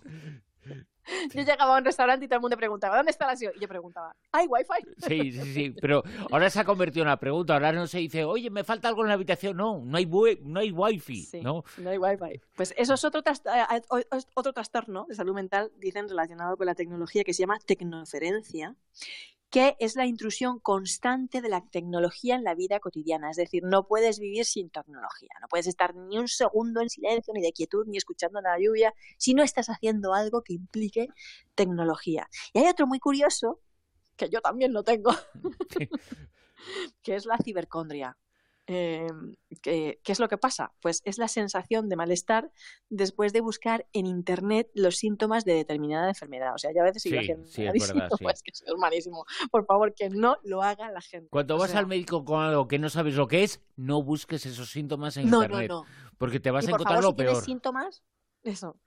Yo 1.34 1.42
llegaba 1.42 1.74
a 1.74 1.78
un 1.78 1.84
restaurante 1.84 2.26
y 2.26 2.28
todo 2.28 2.36
el 2.36 2.42
mundo 2.42 2.56
preguntaba, 2.56 2.96
¿dónde 2.96 3.10
está 3.10 3.26
la 3.26 3.34
SEO? 3.34 3.50
Y 3.56 3.60
yo 3.60 3.66
preguntaba, 3.66 4.14
¿hay 4.30 4.46
wifi? 4.46 4.88
Sí, 4.98 5.32
sí, 5.32 5.52
sí, 5.52 5.70
pero 5.80 6.04
ahora 6.30 6.48
se 6.48 6.60
ha 6.60 6.64
convertido 6.64 7.02
en 7.02 7.08
una 7.08 7.18
pregunta. 7.18 7.54
Ahora 7.54 7.72
no 7.72 7.88
se 7.88 7.98
dice, 7.98 8.24
oye, 8.24 8.50
me 8.50 8.62
falta 8.62 8.86
algo 8.86 9.02
en 9.02 9.08
la 9.08 9.14
habitación. 9.14 9.56
No, 9.56 9.82
no 9.84 9.96
hay, 9.98 10.06
no 10.42 10.60
hay 10.60 10.70
wifi. 10.70 11.22
Sí, 11.22 11.40
¿no? 11.40 11.64
no 11.78 11.90
hay 11.90 11.98
wifi. 11.98 12.40
Pues 12.54 12.72
eso 12.76 12.94
es 12.94 13.04
otro, 13.04 13.20
eh, 13.20 14.04
otro 14.34 14.52
trastorno 14.52 15.06
de 15.08 15.16
salud 15.16 15.34
mental, 15.34 15.72
dicen, 15.76 16.08
relacionado 16.08 16.56
con 16.56 16.66
la 16.66 16.76
tecnología, 16.76 17.24
que 17.24 17.34
se 17.34 17.40
llama 17.40 17.58
tecnoferencia 17.58 18.76
que 19.52 19.76
es 19.80 19.96
la 19.96 20.06
intrusión 20.06 20.60
constante 20.60 21.42
de 21.42 21.50
la 21.50 21.60
tecnología 21.60 22.36
en 22.36 22.42
la 22.42 22.54
vida 22.54 22.80
cotidiana. 22.80 23.30
Es 23.30 23.36
decir, 23.36 23.62
no 23.64 23.86
puedes 23.86 24.18
vivir 24.18 24.46
sin 24.46 24.70
tecnología, 24.70 25.28
no 25.42 25.46
puedes 25.46 25.66
estar 25.66 25.94
ni 25.94 26.16
un 26.16 26.26
segundo 26.26 26.80
en 26.80 26.88
silencio, 26.88 27.34
ni 27.34 27.42
de 27.42 27.52
quietud, 27.52 27.84
ni 27.86 27.98
escuchando 27.98 28.40
la 28.40 28.58
lluvia, 28.58 28.94
si 29.18 29.34
no 29.34 29.42
estás 29.42 29.66
haciendo 29.68 30.14
algo 30.14 30.40
que 30.40 30.54
implique 30.54 31.08
tecnología. 31.54 32.30
Y 32.54 32.60
hay 32.60 32.66
otro 32.66 32.86
muy 32.86 32.98
curioso, 32.98 33.60
que 34.16 34.30
yo 34.30 34.40
también 34.40 34.72
lo 34.72 34.84
tengo, 34.84 35.10
que 37.02 37.14
es 37.14 37.26
la 37.26 37.36
cibercondria. 37.36 38.16
Em, 38.74 39.36
¿qué, 39.60 40.00
es 40.06 40.18
lo 40.18 40.28
que 40.28 40.38
pasa? 40.38 40.72
Pues 40.80 41.02
es 41.04 41.18
la 41.18 41.28
sensación 41.28 41.90
de 41.90 41.96
malestar 41.96 42.50
después 42.88 43.34
de 43.34 43.42
buscar 43.42 43.86
en 43.92 44.06
internet 44.06 44.70
los 44.74 44.96
síntomas 44.96 45.44
de 45.44 45.52
determinada 45.52 46.08
enfermedad. 46.08 46.54
O 46.54 46.58
sea, 46.58 46.72
ya 46.74 46.80
a 46.80 46.84
veces 46.84 47.02
sí, 47.02 47.10
sí, 47.10 47.66
es 47.66 47.88
verdad, 47.88 48.08
pues 48.20 48.42
que 48.42 48.50
es 48.50 48.64
malísimo. 48.78 49.26
Por 49.50 49.66
favor, 49.66 49.94
que 49.94 50.08
no 50.08 50.38
lo 50.42 50.62
haga 50.62 50.90
la 50.90 51.02
gente. 51.02 51.28
Cuando 51.28 51.58
vas 51.58 51.74
al 51.74 51.86
médico 51.86 52.24
con 52.24 52.42
algo 52.42 52.66
que 52.66 52.78
no 52.78 52.88
sabes 52.88 53.14
lo 53.14 53.28
que 53.28 53.42
es, 53.42 53.60
no 53.76 54.02
busques 54.02 54.46
esos 54.46 54.70
síntomas 54.70 55.18
en 55.18 55.24
internet. 55.24 55.68
No, 55.68 55.82
no. 55.82 55.86
Porque 56.16 56.40
te 56.40 56.50
vas 56.50 56.66
a 56.66 56.70
encontrar 56.70 57.02
lo 57.02 57.14
peor. 57.14 57.44
síntomas, 57.44 58.02
eso 58.42 58.78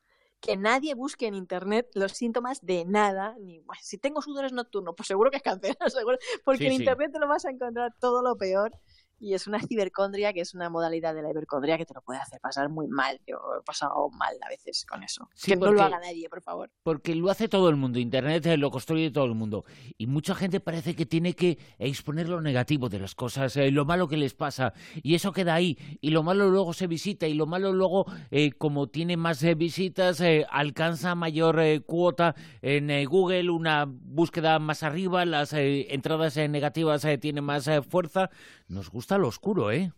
que 0.42 0.58
nadie 0.58 0.94
busque 0.94 1.26
en 1.26 1.34
internet 1.34 1.90
los 1.96 2.12
síntomas 2.12 2.64
de 2.64 2.86
nada, 2.86 3.36
ni 3.40 3.64
si 3.82 3.98
tengo 3.98 4.22
sudores 4.22 4.54
nocturnos, 4.54 4.94
pues 4.96 5.08
seguro 5.08 5.32
que 5.32 5.38
es 5.38 5.44
cáncer, 5.44 5.76
porque 6.46 6.68
en 6.68 6.74
internet 6.74 7.12
te 7.12 7.20
lo 7.20 7.28
vas 7.28 7.46
a 7.46 7.50
encontrar 7.50 7.94
todo 8.00 8.22
lo 8.22 8.38
peor 8.38 8.72
y 9.20 9.34
es 9.34 9.48
una 9.48 9.60
cibercondria 9.68 10.34
que 10.34 10.42
es 10.42 10.54
una 10.54 10.70
modalidad 10.70 11.14
de 11.14 11.22
la 11.22 11.32
hipercondria 11.32 11.78
que 11.78 11.86
te 11.86 11.94
lo 11.94 12.02
puede 12.02 12.20
hacer 12.20 12.40
pasar 12.40 12.70
muy 12.70 12.88
mal. 12.88 13.20
Yo 13.28 13.38
he 13.60 13.64
pasado 13.64 14.10
mal 14.10 14.36
a 14.42 14.50
veces 14.50 14.86
con 14.86 15.04
eso. 15.04 15.30
que 15.44 15.56
no 15.56 15.72
lo 15.72 15.82
haga 15.82 16.00
nadie, 16.00 16.30
por 16.30 16.42
favor. 16.42 16.72
Porque 16.84 17.16
lo 17.16 17.30
hace 17.30 17.48
todo 17.48 17.70
el 17.70 17.76
mundo. 17.76 18.00
Internet 18.00 18.46
lo 18.58 18.72
construye 18.72 19.12
todo 19.12 19.26
el 19.26 19.36
mundo. 19.36 19.66
Y 19.98 20.08
mucha 20.08 20.36
gente 20.36 20.60
parece 20.60 20.96
que 20.96 21.06
tiene 21.06 21.34
que 21.34 21.58
exponer 21.80 22.30
lo 22.30 22.42
negativo 22.42 22.90
de 22.90 23.00
las 23.00 23.16
cosas, 23.16 23.56
eh, 23.58 23.72
lo 23.72 23.86
malo 23.86 24.08
que 24.08 24.18
les 24.18 24.34
pasa. 24.34 24.74
Y 25.02 25.16
eso 25.16 25.32
queda 25.32 25.56
ahí. 25.56 25.78
Y 26.02 26.12
lo 26.12 26.24
malo 26.24 26.50
luego 26.50 26.74
se 26.74 26.88
visita. 26.88 27.28
Y 27.28 27.34
lo 27.34 27.46
malo 27.46 27.74
luego, 27.74 28.06
eh, 28.32 28.52
como 28.52 28.88
tiene 28.88 29.18
más 29.18 29.42
eh, 29.44 29.56
visitas, 29.56 30.22
alcanza 30.50 31.16
mayor 31.16 31.62
cuota 31.86 32.36
en 32.62 33.06
Google, 33.06 33.50
una 33.50 33.86
búsqueda 33.88 34.60
más 34.60 34.84
arriba, 34.84 35.26
las 35.26 35.54
entradas 35.54 36.38
negativas 36.38 37.06
tienen 37.20 37.44
más 37.44 37.70
fuerza. 37.90 38.30
Nos 38.68 38.90
gusta 38.90 39.18
lo 39.18 39.28
oscuro, 39.28 39.72
¿eh? 39.72 39.94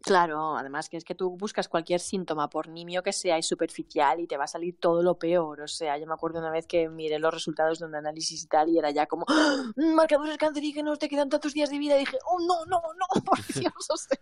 Claro, 0.00 0.56
además 0.56 0.88
que 0.88 0.96
es 0.96 1.04
que 1.04 1.16
tú 1.16 1.36
buscas 1.36 1.68
cualquier 1.68 1.98
síntoma, 1.98 2.48
por 2.48 2.68
nimio 2.68 3.02
que 3.02 3.12
sea, 3.12 3.36
y 3.36 3.42
superficial, 3.42 4.20
y 4.20 4.28
te 4.28 4.36
va 4.36 4.44
a 4.44 4.48
salir 4.48 4.78
todo 4.78 5.02
lo 5.02 5.18
peor. 5.18 5.60
O 5.60 5.68
sea, 5.68 5.98
yo 5.98 6.06
me 6.06 6.14
acuerdo 6.14 6.38
una 6.38 6.50
vez 6.50 6.66
que 6.66 6.88
miré 6.88 7.18
los 7.18 7.34
resultados 7.34 7.80
de 7.80 7.86
un 7.86 7.96
análisis 7.96 8.44
y 8.44 8.46
tal, 8.46 8.68
y 8.68 8.78
era 8.78 8.90
ya 8.90 9.06
como, 9.06 9.26
¡Ah! 9.28 9.64
marcadores 9.76 10.38
cancerígenos, 10.38 10.98
te 10.98 11.08
quedan 11.08 11.28
tantos 11.28 11.52
días 11.52 11.70
de 11.70 11.78
vida, 11.78 11.96
y 11.96 12.00
dije, 12.00 12.16
oh, 12.26 12.38
no, 12.40 12.64
no, 12.66 12.80
no, 12.80 13.22
por 13.24 13.38
Dios, 13.54 13.90
o 13.90 13.96
sea, 13.96 14.18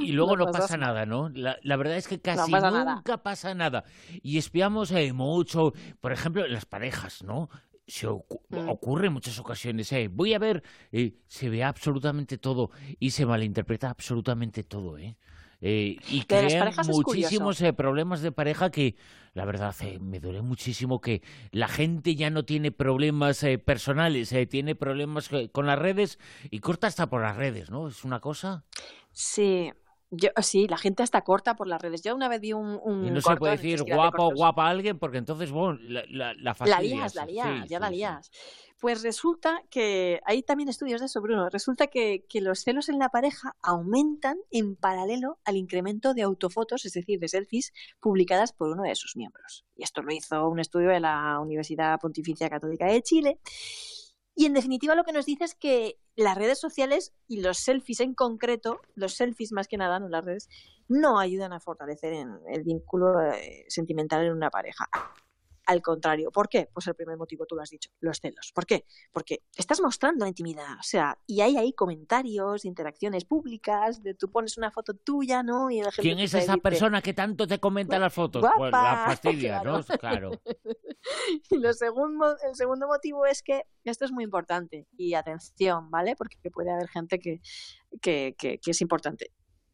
y 0.00 0.12
luego 0.12 0.36
no, 0.36 0.50
pasa 0.50 0.76
nada, 0.76 1.06
¿no? 1.06 1.28
La, 1.30 1.76
verdad 1.76 1.96
es 1.96 2.08
que 2.08 2.20
casi 2.20 2.52
nunca 2.52 3.22
pasa 3.22 3.54
nada. 3.54 3.84
Y 4.22 4.38
espiamos 4.38 4.90
eh, 4.90 5.12
mucho, 5.12 5.72
por 6.00 6.12
ejemplo, 6.12 6.46
las 6.46 6.66
parejas, 6.66 7.22
¿no? 7.22 7.48
Se 7.90 8.06
mm. 8.06 8.68
ocurre 8.68 9.08
en 9.08 9.12
muchas 9.12 9.38
ocasiones. 9.38 9.92
Eh. 9.92 10.08
Voy 10.10 10.34
a 10.34 10.38
ver, 10.38 10.62
eh, 10.92 11.14
se 11.26 11.48
ve 11.48 11.64
absolutamente 11.64 12.38
todo 12.38 12.70
y 12.98 13.10
se 13.10 13.26
malinterpreta 13.26 13.90
absolutamente 13.90 14.64
todo. 14.64 14.98
¿eh? 14.98 15.16
Eh, 15.62 15.98
y 16.08 16.22
crean 16.22 16.72
muchísimos 16.86 17.60
eh, 17.60 17.74
problemas 17.74 18.22
de 18.22 18.32
pareja 18.32 18.70
que, 18.70 18.96
la 19.34 19.44
verdad, 19.44 19.74
eh, 19.82 19.98
me 19.98 20.18
duele 20.18 20.40
muchísimo 20.40 21.02
que 21.02 21.22
la 21.52 21.68
gente 21.68 22.16
ya 22.16 22.30
no 22.30 22.46
tiene 22.46 22.72
problemas 22.72 23.44
personales, 23.64 24.34
tiene 24.48 24.74
problemas 24.74 25.28
con 25.52 25.66
las 25.66 25.78
redes 25.78 26.18
y 26.50 26.60
corta 26.60 26.86
hasta 26.86 27.10
por 27.10 27.20
las 27.20 27.36
redes, 27.36 27.70
¿no? 27.70 27.88
Es 27.88 28.04
una 28.04 28.20
cosa. 28.20 28.64
Sí, 29.12 29.70
yo, 30.10 30.30
sí, 30.42 30.66
la 30.66 30.76
gente 30.76 31.04
hasta 31.04 31.22
corta 31.22 31.54
por 31.54 31.68
las 31.68 31.80
redes. 31.80 32.02
Yo 32.02 32.14
una 32.16 32.28
vez 32.28 32.40
vi 32.40 32.52
un. 32.52 32.80
un 32.82 33.04
y 33.04 33.10
no 33.10 33.20
se 33.20 33.36
puede 33.36 33.56
decir 33.56 33.82
guapo 33.84 34.24
o 34.24 34.34
guapa 34.34 34.66
a 34.66 34.70
alguien 34.70 34.98
porque 34.98 35.18
entonces, 35.18 35.52
bueno, 35.52 35.78
la, 35.82 36.04
la, 36.08 36.34
la 36.34 36.56
La 36.66 36.80
lías, 36.80 37.14
la 37.14 37.26
lías, 37.26 37.68
ya 37.68 37.78
la 37.78 37.90
lías. 37.90 38.30
Pues 38.80 39.02
resulta 39.02 39.62
que, 39.68 40.20
hay 40.24 40.42
también 40.42 40.70
estudios 40.70 41.00
de 41.00 41.06
eso, 41.06 41.20
Bruno, 41.20 41.50
resulta 41.50 41.88
que, 41.88 42.24
que, 42.28 42.40
los 42.40 42.60
celos 42.60 42.88
en 42.88 42.98
la 42.98 43.10
pareja 43.10 43.54
aumentan 43.62 44.38
en 44.50 44.74
paralelo 44.74 45.38
al 45.44 45.58
incremento 45.58 46.14
de 46.14 46.22
autofotos, 46.22 46.86
es 46.86 46.94
decir, 46.94 47.20
de 47.20 47.28
selfies, 47.28 47.74
publicadas 48.00 48.54
por 48.54 48.70
uno 48.70 48.82
de 48.82 48.94
sus 48.94 49.16
miembros. 49.16 49.66
Y 49.76 49.84
esto 49.84 50.00
lo 50.00 50.12
hizo 50.14 50.48
un 50.48 50.60
estudio 50.60 50.88
de 50.88 51.00
la 51.00 51.38
Universidad 51.40 52.00
Pontificia 52.00 52.48
Católica 52.48 52.86
de 52.86 53.02
Chile. 53.02 53.38
Y 54.34 54.46
en 54.46 54.54
definitiva 54.54 54.94
lo 54.94 55.04
que 55.04 55.12
nos 55.12 55.26
dice 55.26 55.44
es 55.44 55.54
que 55.54 55.98
las 56.16 56.36
redes 56.36 56.58
sociales 56.58 57.12
y 57.26 57.40
los 57.40 57.58
selfies 57.58 58.00
en 58.00 58.14
concreto, 58.14 58.80
los 58.94 59.14
selfies 59.14 59.52
más 59.52 59.68
que 59.68 59.76
nada, 59.76 59.98
no 59.98 60.08
las 60.08 60.24
redes, 60.24 60.48
no 60.88 61.18
ayudan 61.18 61.52
a 61.52 61.60
fortalecer 61.60 62.12
el 62.12 62.62
vínculo 62.62 63.20
eh, 63.20 63.64
sentimental 63.68 64.24
en 64.24 64.32
una 64.32 64.50
pareja. 64.50 64.88
Al 65.70 65.82
contrario, 65.82 66.32
¿por 66.32 66.48
qué? 66.48 66.68
Pues 66.74 66.88
el 66.88 66.96
primer 66.96 67.16
motivo 67.16 67.46
tú 67.46 67.54
lo 67.54 67.62
has 67.62 67.70
dicho, 67.70 67.90
los 68.00 68.18
celos. 68.18 68.50
¿Por 68.52 68.66
qué? 68.66 68.86
Porque 69.12 69.44
estás 69.56 69.80
mostrando 69.80 70.24
la 70.24 70.28
intimidad, 70.28 70.72
o 70.80 70.82
sea, 70.82 71.16
y 71.28 71.42
hay 71.42 71.56
ahí 71.56 71.72
comentarios, 71.74 72.64
interacciones 72.64 73.24
públicas, 73.24 74.02
de 74.02 74.14
tú 74.14 74.32
pones 74.32 74.58
una 74.58 74.72
foto 74.72 74.94
tuya, 74.94 75.44
¿no? 75.44 75.70
Y 75.70 75.80
¿Quién 75.96 76.18
es 76.18 76.34
esa 76.34 76.56
persona 76.56 77.00
que 77.00 77.14
tanto 77.14 77.46
te 77.46 77.60
comenta 77.60 78.00
las 78.00 78.12
fotos? 78.12 78.44
Pues 78.56 78.72
la 78.72 79.04
fastidia, 79.06 79.62
¿no? 79.62 79.80
Claro. 80.00 80.32
y 81.50 81.58
lo 81.58 81.72
segundo, 81.72 82.36
el 82.48 82.56
segundo 82.56 82.88
motivo 82.88 83.24
es 83.26 83.40
que 83.40 83.62
esto 83.84 84.06
es 84.06 84.10
muy 84.10 84.24
importante 84.24 84.88
y 84.96 85.14
atención, 85.14 85.88
¿vale? 85.88 86.16
Porque 86.16 86.36
puede 86.50 86.72
haber 86.72 86.88
gente 86.88 87.20
que, 87.20 87.40
que, 88.02 88.34
que 88.36 88.58
es 88.66 88.80
importante 88.80 89.30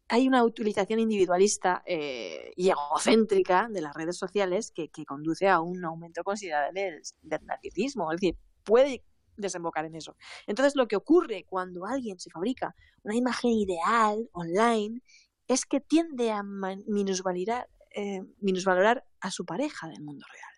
hay 0.09 0.27
una 0.27 0.43
utilización 0.43 0.99
individualista 0.99 1.83
eh, 1.85 2.53
y 2.55 2.69
egocéntrica 2.69 3.67
de 3.69 3.81
las 3.81 3.93
redes 3.93 4.17
sociales 4.17 4.71
que, 4.71 4.89
conduce 5.05 5.47
a 5.47 5.59
un 5.59 5.83
aumento 5.83 6.23
considerable 6.23 7.01
del, 7.21 7.45
narcisismo. 7.45 8.11
Es 8.11 8.21
decir, 8.21 8.37
puede 8.63 9.03
desembocar 9.35 9.85
en 9.85 9.95
eso. 9.95 10.15
Entonces, 10.47 10.75
lo 10.75 10.87
que 10.87 10.95
ocurre 10.95 11.45
cuando 11.47 11.85
alguien 11.85 12.19
se 12.19 12.29
fabrica 12.29 12.75
una 13.03 13.15
imagen 13.15 13.51
ideal 13.51 14.29
online 14.31 15.01
es 15.47 15.65
que 15.65 15.81
tiende 15.81 16.31
a 16.31 16.41
minusvalorar, 16.43 17.69
eh, 17.91 18.21
minusvalorar 18.39 19.05
a 19.19 19.29
su 19.29 19.45
pareja 19.45 19.87
del 19.89 20.01
mundo 20.01 20.25
real. 20.31 20.51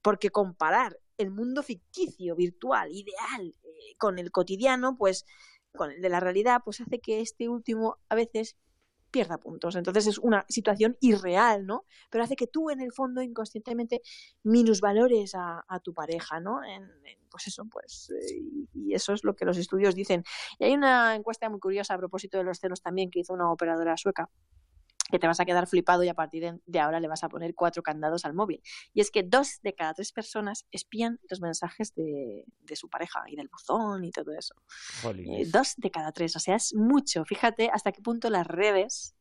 Porque 0.00 0.30
comparar 0.30 0.98
el 1.18 1.30
mundo 1.30 1.62
ficticio, 1.62 2.36
virtual, 2.36 2.90
ideal, 2.92 3.54
eh, 3.62 3.96
con 3.98 4.18
el 4.18 4.30
cotidiano, 4.30 4.96
pues 4.96 5.24
con 5.74 5.90
el 5.90 6.00
de 6.00 6.08
la 6.08 6.20
realidad, 6.20 6.60
pues 6.64 6.80
hace 6.80 7.00
que 7.00 7.20
este 7.20 7.48
último 7.48 7.98
a 8.08 8.14
veces 8.14 8.56
pierda 9.12 9.38
puntos. 9.38 9.76
Entonces 9.76 10.08
es 10.08 10.18
una 10.18 10.44
situación 10.48 10.96
irreal, 11.00 11.66
¿no? 11.66 11.84
Pero 12.10 12.24
hace 12.24 12.34
que 12.34 12.48
tú 12.48 12.70
en 12.70 12.80
el 12.80 12.92
fondo 12.92 13.22
inconscientemente 13.22 14.02
minusvalores 14.42 15.36
a, 15.36 15.64
a 15.68 15.78
tu 15.78 15.94
pareja, 15.94 16.40
¿no? 16.40 16.64
En, 16.64 16.90
pues 17.30 17.46
eso, 17.46 17.64
pues, 17.70 18.10
eh, 18.10 18.66
y 18.74 18.94
eso 18.94 19.12
es 19.12 19.22
lo 19.24 19.36
que 19.36 19.44
los 19.44 19.56
estudios 19.56 19.94
dicen. 19.94 20.24
Y 20.58 20.64
hay 20.64 20.74
una 20.74 21.14
encuesta 21.14 21.48
muy 21.48 21.60
curiosa 21.60 21.94
a 21.94 21.98
propósito 21.98 22.38
de 22.38 22.44
los 22.44 22.58
celos 22.58 22.82
también 22.82 23.10
que 23.10 23.20
hizo 23.20 23.32
una 23.32 23.50
operadora 23.52 23.96
sueca 23.96 24.28
que 25.12 25.18
te 25.18 25.26
vas 25.26 25.38
a 25.40 25.44
quedar 25.44 25.66
flipado 25.66 26.02
y 26.02 26.08
a 26.08 26.14
partir 26.14 26.58
de 26.64 26.80
ahora 26.80 26.98
le 26.98 27.06
vas 27.06 27.22
a 27.22 27.28
poner 27.28 27.54
cuatro 27.54 27.82
candados 27.82 28.24
al 28.24 28.32
móvil. 28.32 28.62
Y 28.94 29.02
es 29.02 29.10
que 29.10 29.22
dos 29.22 29.60
de 29.62 29.74
cada 29.74 29.92
tres 29.92 30.10
personas 30.10 30.66
espían 30.72 31.20
los 31.28 31.40
mensajes 31.42 31.94
de, 31.94 32.46
su 32.74 32.88
pareja 32.88 33.22
y 33.26 33.36
del 33.36 33.48
buzón 33.48 34.04
y 34.04 34.10
todo 34.10 34.32
eso. 34.32 34.54
Eh, 35.04 35.44
dos 35.46 35.74
de 35.76 35.90
cada 35.90 36.12
tres, 36.12 36.34
o 36.34 36.40
sea, 36.40 36.56
es 36.56 36.74
mucho. 36.74 37.26
Fíjate 37.26 37.68
hasta 37.70 37.92
qué 37.92 38.00
punto 38.00 38.30
las 38.30 38.46
redes 38.46 39.14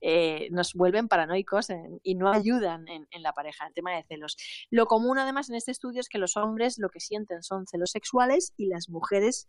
eh, 0.00 0.48
nos 0.52 0.74
vuelven 0.74 1.08
paranoicos 1.08 1.68
y 2.04 2.14
no 2.14 2.30
ayudan 2.32 2.86
en, 2.86 3.08
en, 3.10 3.22
la 3.22 3.32
pareja, 3.32 3.66
el 3.66 3.74
tema 3.74 3.96
de 3.96 4.04
celos. 4.04 4.36
Lo 4.70 4.86
común 4.86 5.18
además 5.18 5.50
en 5.50 5.56
este 5.56 5.72
estudio 5.72 6.00
es 6.00 6.08
que 6.08 6.18
los 6.18 6.36
hombres 6.36 6.78
lo 6.78 6.88
que 6.88 7.00
sienten 7.00 7.42
son 7.42 7.66
celos 7.66 7.90
sexuales 7.90 8.52
y 8.56 8.66
las 8.66 8.88
mujeres 8.88 9.48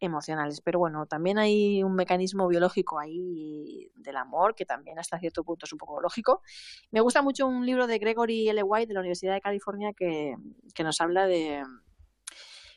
emocionales. 0.00 0.60
Pero 0.60 0.78
bueno, 0.78 1.06
también 1.06 1.38
hay 1.38 1.82
un 1.82 1.94
mecanismo 1.94 2.48
biológico 2.48 2.98
ahí 2.98 3.90
del 3.94 4.16
amor 4.16 4.54
que 4.54 4.64
también 4.64 4.98
hasta 4.98 5.18
cierto 5.18 5.44
punto 5.44 5.66
es 5.66 5.72
un 5.72 5.78
poco 5.78 6.00
lógico. 6.00 6.42
Me 6.90 7.00
gusta 7.00 7.22
mucho 7.22 7.46
un 7.46 7.64
libro 7.66 7.86
de 7.86 7.98
Gregory 7.98 8.48
L. 8.48 8.62
White 8.62 8.88
de 8.88 8.94
la 8.94 9.00
Universidad 9.00 9.34
de 9.34 9.40
California 9.40 9.92
que, 9.92 10.36
que 10.74 10.84
nos 10.84 11.00
habla 11.00 11.26
de, 11.26 11.62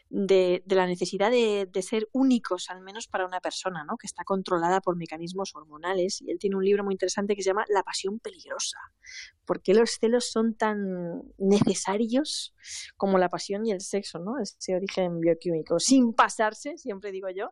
de, 0.10 0.64
la 0.66 0.88
necesidad 0.88 1.32
de, 1.32 1.82
ser 1.82 2.08
únicos, 2.12 2.70
al 2.70 2.82
menos 2.82 3.08
para 3.08 3.26
una 3.26 3.40
persona, 3.40 3.84
¿no? 3.84 3.98
que 3.98 4.08
está 4.08 4.24
controlada 4.24 4.82
por 4.82 4.96
mecanismos 4.96 5.56
hormonales. 5.56 6.22
Y 6.22 6.32
él 6.32 6.40
tiene 6.40 6.56
un 6.56 6.66
libro 6.66 6.84
muy 6.84 6.94
interesante 6.94 7.36
que 7.36 7.44
se 7.44 7.50
llama 7.50 7.66
La 7.70 7.84
pasión 7.84 8.20
peligrosa. 8.20 8.80
¿Por 9.46 9.62
qué 9.62 9.74
los 9.74 9.92
celos 10.00 10.32
son 10.32 10.56
tan 10.56 11.24
necesarios 11.38 12.54
como 12.98 13.18
la 13.18 13.30
pasión 13.30 13.66
y 13.66 13.72
el 13.72 13.82
sexo? 13.82 14.20
¿no? 14.20 14.40
Ese 14.40 14.76
origen 14.76 15.20
bioquímico. 15.20 15.80
Sin 15.80 16.14
pasarse, 16.14 16.78
siempre 16.78 17.12
digo 17.12 17.30
yo, 17.30 17.52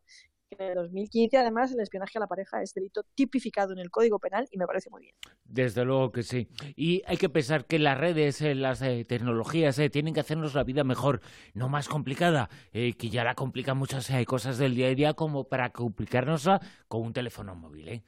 en 0.52 0.62
el 0.62 0.76
2015, 0.76 1.38
además, 1.38 1.72
el 1.72 1.80
espionaje 1.80 2.18
a 2.18 2.22
la 2.22 2.28
pareja 2.28 2.62
es 2.62 2.74
delito 2.74 3.04
tipificado 3.16 3.74
en 3.74 3.80
el 3.80 3.90
Código 3.90 4.20
Penal 4.20 4.48
y 4.52 4.58
me 4.58 4.66
parece 4.66 4.90
muy 4.90 5.02
bien. 5.02 5.16
Desde 5.44 5.84
luego 5.84 6.12
que 6.12 6.24
sí. 6.24 6.48
Y 6.76 7.04
hay 7.06 7.18
que 7.18 7.30
pensar 7.30 7.66
que 7.66 7.80
las 7.80 7.98
redes, 7.98 8.42
eh, 8.42 8.56
las 8.56 8.82
eh, 8.82 9.06
tecnologías, 9.06 9.78
eh, 9.80 9.90
tienen 9.90 10.14
que 10.14 10.20
hacernos 10.20 10.56
la 10.56 10.64
vida 10.64 10.84
mejor, 10.84 11.22
no 11.54 11.70
más 11.70 11.88
complicada, 11.88 12.50
que 12.72 13.10
ya 13.10 13.24
la 13.24 13.36
complican 13.36 13.78
muchas 13.78 14.10
cosas 14.26 14.58
del 14.58 14.76
día 14.76 14.88
a 14.88 14.96
día, 14.96 15.14
como 15.14 15.46
para 15.46 15.72
complicarnosla 15.72 16.62
con 16.88 17.02
un 17.02 17.14
teléfono 17.14 17.56
móvil. 17.56 18.04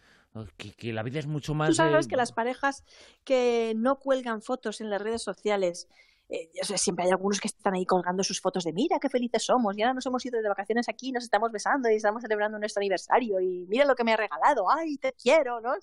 Que, 0.58 0.74
que, 0.74 0.94
la 0.94 1.04
vida 1.04 1.20
es 1.20 1.28
mucho 1.28 1.54
más. 1.54 1.70
Tú 1.70 1.76
sabes 1.76 2.08
que 2.08 2.16
las 2.16 2.32
parejas 2.32 2.86
que 3.24 3.74
no 3.76 4.00
cuelgan 4.00 4.42
fotos 4.42 4.80
en 4.80 4.90
las 4.90 5.02
redes 5.02 5.24
sociales 5.24 5.90
eh, 6.30 6.50
siempre 6.78 7.06
hay 7.06 7.12
algunos 7.12 7.40
que 7.40 7.48
están 7.48 7.74
ahí 7.74 7.86
colgando 7.86 8.24
sus 8.24 8.40
fotos 8.40 8.64
de 8.64 8.72
mira 8.72 9.00
qué 9.00 9.10
felices 9.10 9.44
somos 9.44 9.76
y 9.76 9.82
ahora 9.82 9.96
nos 9.96 10.06
hemos 10.06 10.24
ido 10.24 10.40
de 10.40 10.48
vacaciones 10.48 10.88
aquí, 10.88 11.12
nos 11.12 11.24
estamos 11.24 11.52
besando 11.52 11.90
y 11.90 11.96
estamos 11.96 12.22
celebrando 12.22 12.60
nuestro 12.60 12.82
aniversario 12.82 13.40
y 13.40 13.66
mira 13.68 13.86
lo 13.86 13.96
que 13.96 14.04
me 14.04 14.14
ha 14.14 14.18
regalado, 14.18 14.70
ay, 14.70 14.98
te 14.98 15.14
quiero, 15.14 15.60
¿no? 15.60 15.74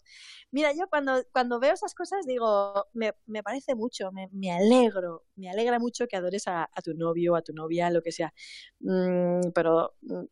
Mira, 0.52 0.72
yo 0.72 0.88
cuando, 0.88 1.24
cuando 1.32 1.58
veo 1.58 1.74
esas 1.74 1.94
cosas 1.94 2.26
digo, 2.26 2.86
me, 2.92 3.14
me 3.26 3.42
parece 3.42 3.74
mucho, 3.74 4.12
me, 4.12 4.28
me, 4.30 4.52
alegro, 4.52 5.24
me 5.34 5.50
alegra 5.50 5.80
mucho 5.80 6.06
que 6.06 6.16
adores 6.16 6.44
a, 6.46 6.68
tu 6.84 6.94
novio, 6.94 7.34
a 7.34 7.42
tu 7.42 7.52
novia, 7.52 7.90
lo 7.90 8.00
que 8.00 8.12
sea. 8.12 8.32
Mm, 8.80 9.50
pero 9.52 9.94
mm, 10.02 10.24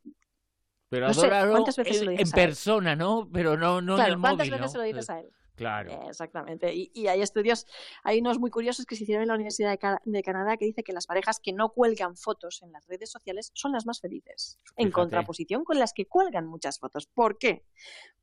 pero 0.91 1.09
en, 1.09 2.31
persona, 2.31 2.95
¿no? 2.95 3.29
Pero 3.33 3.57
no, 3.57 3.81
no 3.81 3.99
en 3.99 4.13
el 4.13 4.21
¿cuántas 4.21 4.49
veces 4.49 4.75
lo 4.75 4.83
dices 4.83 5.11
a 5.11 5.19
él? 5.19 5.29
Claro. 5.57 6.09
exactamente. 6.09 6.73
Y, 6.75 7.07
hay 7.07 7.23
estudios, 7.23 7.67
hay 8.03 8.21
unos 8.21 8.39
muy 8.39 8.51
curiosos 8.51 8.87
que 8.87 8.97
se 8.97 9.05
hicieron 9.05 9.23
en 9.23 9.29
la 9.29 9.35
Universidad 9.35 9.79
de, 10.05 10.23
Canadá 10.23 10.57
que 10.57 10.65
dice 10.65 10.83
que 10.83 10.93
las 10.93 11.07
parejas 11.07 11.39
que 11.41 11.53
no 11.53 11.71
cuelgan 11.71 12.17
fotos 12.17 12.63
en 12.63 12.73
las 12.73 12.87
redes 12.87 13.11
sociales 13.11 13.53
son 13.55 13.73
las 13.73 13.87
más 13.87 14.01
felices, 14.01 14.59
en 14.77 14.91
contraposición 14.91 15.65
con 15.65 15.79
las 15.79 15.93
que 15.93 16.07
cuelgan 16.07 16.47
muchas 16.47 16.79
fotos. 16.79 17.07
¿Por 17.07 17.39
qué? 17.39 17.65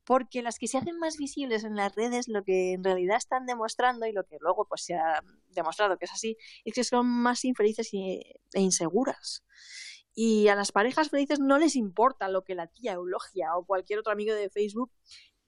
Porque 0.04 0.42
las 0.42 0.58
que 0.58 0.66
se 0.66 0.78
hacen 0.78 0.98
más 0.98 1.16
visibles 1.16 1.64
en 1.64 1.76
las 1.76 1.94
redes, 1.94 2.28
lo 2.28 2.44
que 2.44 2.72
en 2.72 2.84
realidad 2.84 3.16
están 3.16 3.46
demostrando 3.46 4.06
y 4.06 4.12
lo 4.12 4.24
que 4.24 4.36
luego 4.40 4.66
pues 4.66 4.84
se 4.84 4.94
ha 4.94 5.22
demostrado 5.48 5.96
que 5.96 6.04
es 6.04 6.12
así, 6.12 6.36
es 6.64 6.74
que 6.74 6.84
son 6.84 7.06
más 7.06 7.44
infelices 7.44 7.90
e 7.94 8.60
inseguras. 8.60 9.42
Y 10.14 10.48
a 10.48 10.54
las 10.54 10.72
parejas 10.72 11.08
felices 11.08 11.40
no 11.40 11.56
les 11.58 11.74
importa 11.74 12.28
lo 12.28 12.44
que 12.44 12.54
la 12.54 12.66
tía 12.66 12.92
Eulogia 12.92 13.56
o 13.56 13.64
cualquier 13.64 14.00
otro 14.00 14.12
amigo 14.12 14.34
de 14.34 14.50
Facebook 14.50 14.90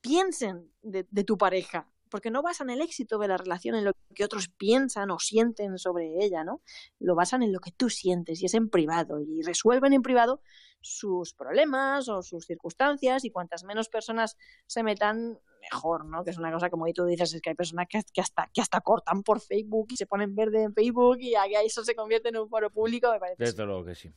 piensen 0.05 0.71
de, 0.83 1.25
tu 1.25 1.39
pareja, 1.39 1.89
porque 2.11 2.31
no 2.31 2.43
basan 2.43 2.69
el 2.69 2.83
éxito 2.83 3.19
de 3.19 3.27
la 3.27 3.39
relación 3.39 3.75
en 3.75 3.87
lo 3.87 3.93
que 4.15 4.23
otros 4.23 4.51
piensan 4.51 5.11
o 5.11 5.19
sienten 5.19 5.79
sobre 5.79 6.23
ella, 6.23 6.45
¿no? 6.45 6.61
Lo 7.01 7.15
basan 7.15 7.43
en 7.43 7.55
lo 7.55 7.59
que 7.59 7.73
tú 7.73 7.89
sientes 7.89 8.43
y 8.43 8.45
es 8.45 8.53
en 8.53 8.69
privado 8.69 9.19
y 9.19 9.41
resuelven 9.41 9.95
en 9.95 10.03
privado 10.03 10.43
sus 10.83 11.33
problemas 11.33 12.11
o 12.11 12.21
sus 12.21 12.45
circunstancias 12.45 13.25
y 13.25 13.31
cuantas 13.31 13.65
menos 13.65 13.89
personas 13.89 14.37
se 14.67 14.83
metan 14.83 15.39
mejor, 15.73 16.05
¿no? 16.05 16.23
Que 16.23 16.33
es 16.33 16.37
una 16.37 16.53
cosa 16.53 16.69
como 16.69 16.85
tú 16.93 17.07
dices, 17.07 17.33
es 17.33 17.41
que 17.41 17.51
hay 17.51 17.57
personas 17.57 17.87
que, 17.89 18.21
hasta, 18.21 18.51
que 18.53 18.61
hasta 18.61 18.83
cortan 18.83 19.23
por 19.23 19.41
Facebook 19.41 19.87
y 19.89 19.97
se 19.97 20.05
ponen 20.05 20.35
verde 20.35 20.65
en 20.65 20.75
Facebook 20.75 21.17
y 21.21 21.33
eso 21.65 21.83
se 21.83 21.95
convierte 21.95 22.29
en 22.29 22.37
un 22.37 22.51
foro 22.51 22.69
público, 22.69 23.11
me 23.11 23.19
parece. 23.19 23.43
Desde 23.43 23.65
luego 23.65 23.87
que 23.87 23.95
sí. 23.95 24.13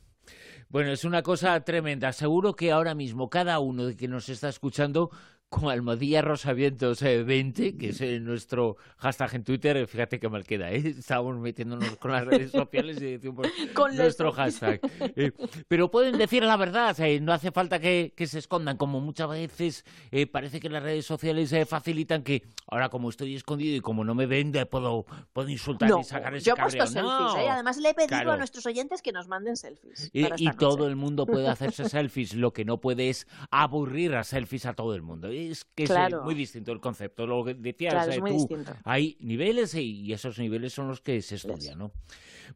Bueno, 0.68 0.92
es 0.92 1.04
una 1.04 1.22
cosa 1.22 1.58
tremenda. 1.64 2.12
Seguro 2.12 2.54
que 2.54 2.72
ahora 2.72 2.94
mismo 2.94 3.30
cada 3.30 3.58
uno 3.58 3.86
de 3.86 3.96
que 3.96 4.06
nos 4.06 4.28
está 4.28 4.50
escuchando 4.50 5.10
con 5.48 5.70
Almodía 5.70 6.20
Rosavientos 6.20 7.00
20, 7.00 7.76
que 7.76 7.88
es 7.90 8.00
eh, 8.00 8.20
nuestro 8.20 8.76
hashtag 8.98 9.36
en 9.36 9.44
Twitter. 9.44 9.86
Fíjate 9.86 10.20
qué 10.20 10.28
mal 10.28 10.44
queda, 10.44 10.70
¿eh? 10.70 10.94
Estábamos 10.98 11.38
metiéndonos 11.38 11.96
con 11.96 12.12
las 12.12 12.26
redes 12.26 12.50
sociales 12.52 12.98
y 13.00 13.12
decimos 13.12 13.46
con 13.74 13.96
nuestro 13.96 14.30
hashtag. 14.32 14.80
Eh, 15.16 15.32
pero 15.66 15.90
pueden 15.90 16.18
decir 16.18 16.42
la 16.42 16.56
verdad, 16.56 16.98
eh, 17.00 17.20
no 17.20 17.32
hace 17.32 17.50
falta 17.50 17.80
que, 17.80 18.12
se 18.26 18.38
escondan, 18.38 18.76
como 18.76 19.00
muchas 19.00 19.30
veces 19.30 19.84
parece 20.30 20.60
que 20.60 20.68
las 20.68 20.82
redes 20.82 21.06
sociales 21.06 21.54
facilitan 21.66 22.22
que 22.22 22.42
ahora 22.66 22.90
como 22.90 23.08
estoy 23.08 23.34
escondido 23.34 23.74
y 23.76 23.80
como 23.80 24.04
no 24.04 24.14
me 24.14 24.26
ven, 24.26 24.52
puedo, 24.70 25.06
puedo 25.32 25.48
insultar 25.48 25.90
y 25.98 26.04
sacar 26.04 26.34
ese 26.34 26.46
yo 26.46 26.54
he 26.54 26.60
puesto 26.60 26.86
selfies, 26.86 27.48
además 27.48 27.78
le 27.78 27.90
he 27.90 27.94
pedido 27.94 28.32
a 28.32 28.36
nuestros 28.36 28.66
oyentes 28.66 29.00
que 29.00 29.12
nos 29.12 29.28
manden 29.28 29.56
selfies. 29.56 30.10
Y, 30.12 30.50
todo 30.58 30.88
el 30.88 30.96
mundo 30.96 31.24
puede 31.24 31.48
hacerse 31.48 31.88
selfies, 31.88 32.34
lo 32.34 32.52
que 32.52 32.64
no 32.64 32.80
puede 32.80 33.08
es 33.08 33.26
aburrir 33.50 34.14
a 34.16 34.24
selfies 34.24 34.66
a 34.66 34.74
todo 34.74 34.94
el 34.94 35.02
mundo 35.02 35.32
es 35.38 35.64
que 35.64 35.84
es 35.84 35.90
muy 36.22 36.34
distinto 36.34 36.72
el 36.72 36.80
concepto. 36.80 37.26
Lo 37.26 37.44
que 37.44 37.54
decías 37.54 38.08
tú, 38.16 38.48
hay 38.84 39.16
niveles 39.20 39.74
y 39.74 40.12
esos 40.12 40.38
niveles 40.38 40.72
son 40.72 40.88
los 40.88 41.00
que 41.00 41.22
se 41.22 41.36
estudian, 41.36 41.78
¿no? 41.78 41.92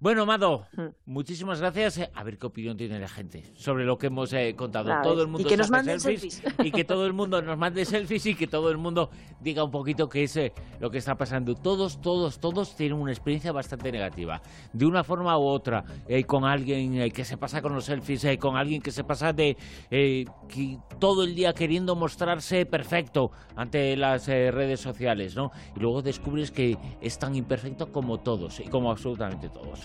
Bueno, 0.01 0.27
Mado, 0.27 0.67
hmm. 0.77 0.87
muchísimas 1.07 1.61
gracias. 1.61 2.01
A 2.15 2.25
ver 2.25 2.39
qué 2.39 2.47
opinión 2.47 2.77
tiene 2.77 2.99
la 2.99 3.09
gente 3.09 3.45
sobre 3.55 3.85
lo 3.85 3.99
que 3.99 4.07
hemos 4.09 4.33
eh, 4.33 4.55
contado. 4.57 4.93
todo 5.03 5.23
el 5.23 5.29
mundo 5.29 5.47
y 5.47 5.51
que 5.51 5.57
nos 5.57 5.71
mande 5.71 5.99
selfies, 5.99 6.43
y 6.63 6.71
que 6.71 6.85
todo 6.85 7.07
el 7.07 7.13
mundo 7.13 7.43
nos 7.43 7.59
mande 7.59 7.85
selfies 7.85 8.27
y 8.27 8.35
que 8.35 8.47
todo 8.47 8.71
el 8.71 8.79
mundo 8.79 9.11
diga 9.41 9.65
un 9.65 9.71
poquito 9.71 10.09
qué 10.09 10.25
es 10.25 10.37
eh, 10.37 10.53
lo 10.81 10.91
que 10.91 10.99
está 10.99 11.17
pasando. 11.17 11.55
Todos, 11.55 12.01
todos, 12.01 12.39
todos 12.39 12.77
tienen 12.77 12.99
una 12.99 13.13
experiencia 13.13 13.53
bastante 13.53 13.93
negativa, 13.93 14.41
de 14.73 14.87
una 14.87 15.05
forma 15.05 15.39
u 15.39 15.43
otra, 15.43 15.85
eh, 16.09 16.25
con 16.25 16.45
alguien 16.45 17.11
que 17.11 17.25
se 17.25 17.37
pasa 17.37 17.61
con 17.61 17.75
los 17.75 17.85
selfies, 17.85 18.27
con 18.39 18.57
alguien 18.57 18.81
que 18.81 18.91
se 18.91 19.05
pasa 19.05 19.33
de 19.33 19.57
que 19.91 20.79
todo 20.99 21.25
el 21.25 21.35
día 21.35 21.53
queriendo 21.53 21.97
mostrarse 21.97 22.67
perfecto 22.67 23.31
ante 23.57 23.97
las 23.97 24.27
redes 24.27 24.81
sociales, 24.81 25.37
¿no? 25.37 25.51
Y 25.77 25.81
luego 25.81 26.03
descubres 26.03 26.51
que 26.51 26.79
es 27.01 27.19
tan 27.19 27.35
imperfecto 27.35 27.93
como 27.93 28.21
todos 28.21 28.61
y 28.61 28.65
como 28.65 28.91
absolutamente 28.91 29.49
todos. 29.49 29.82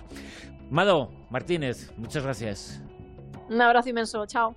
Mado 0.69 1.09
Martínez, 1.29 1.91
muchas 1.97 2.23
gracias. 2.23 2.81
Un 3.49 3.61
abrazo 3.61 3.89
inmenso, 3.89 4.25
chao. 4.25 4.55